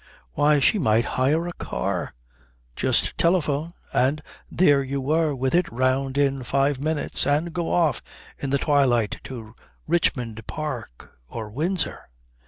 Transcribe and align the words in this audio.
Why, 0.31 0.59
she 0.59 0.79
might 0.79 1.05
hire 1.05 1.45
a 1.47 1.53
car 1.53 2.15
just 2.75 3.15
telephone, 3.19 3.69
and 3.93 4.19
there 4.49 4.81
you 4.81 4.99
were 4.99 5.35
with 5.35 5.53
it 5.53 5.71
round 5.71 6.17
in 6.17 6.41
five 6.41 6.79
minutes, 6.79 7.27
and 7.27 7.53
go 7.53 7.69
off 7.69 8.01
in 8.39 8.49
the 8.49 8.57
twilight 8.57 9.19
to 9.25 9.53
Richmond 9.85 10.47
Park 10.47 11.19
or 11.27 11.51
Windsor. 11.51 12.09